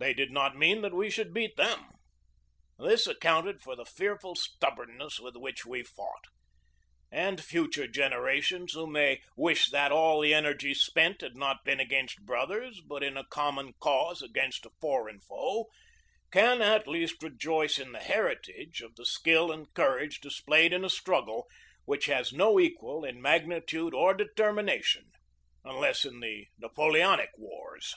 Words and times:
They 0.00 0.14
did 0.14 0.30
not 0.30 0.54
mean 0.56 0.80
that 0.82 0.94
we 0.94 1.10
should 1.10 1.34
beat 1.34 1.56
them. 1.56 1.88
This 2.78 3.08
ac 3.08 3.16
counted 3.20 3.60
for 3.60 3.74
the 3.74 3.84
fearful 3.84 4.36
stubbornness 4.36 5.18
with 5.18 5.34
which 5.34 5.66
we 5.66 5.82
fought; 5.82 6.26
and 7.10 7.42
future 7.42 7.88
generations, 7.88 8.74
who 8.74 8.86
may 8.86 9.22
wish 9.36 9.70
that 9.70 9.90
all 9.90 10.20
the 10.20 10.32
energy 10.32 10.72
spent 10.72 11.20
had 11.22 11.34
not 11.34 11.64
been 11.64 11.80
against 11.80 12.24
brothers 12.24 12.80
but 12.80 13.02
in 13.02 13.16
a 13.16 13.26
common 13.26 13.72
cause 13.80 14.22
against 14.22 14.64
a 14.64 14.70
foreign 14.80 15.18
foe, 15.20 15.66
can 16.30 16.62
at 16.62 16.86
least 16.86 17.20
rejoice 17.20 17.76
in 17.76 17.90
the 17.90 17.98
heritage 17.98 18.80
of 18.80 18.94
the 18.94 19.04
skill 19.04 19.50
and 19.50 19.74
courage 19.74 20.20
displayed 20.20 20.72
in 20.72 20.84
a 20.84 20.90
struggle 20.90 21.48
which 21.86 22.06
has 22.06 22.32
no 22.32 22.60
equal 22.60 23.04
in 23.04 23.20
magni 23.20 23.60
tude 23.66 23.92
or 23.94 24.14
determination, 24.14 25.10
unless 25.64 26.04
in 26.04 26.20
the 26.20 26.46
Napoleonic 26.56 27.30
wars. 27.36 27.96